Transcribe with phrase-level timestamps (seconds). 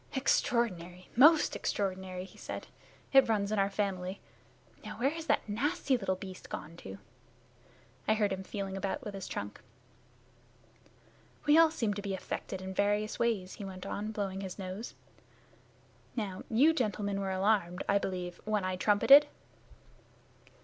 [0.15, 1.09] "Extraordinary!
[1.15, 2.65] Most extraordinary!" he said.
[3.13, 4.19] "It runs in our family.
[4.83, 6.97] Now, where has that nasty little beast gone to?"
[8.07, 9.61] I heard him feeling about with his trunk.
[11.45, 14.95] "We all seem to be affected in various ways," he went on, blowing his nose.
[16.15, 19.27] "Now, you gentlemen were alarmed, I believe, when I trumpeted."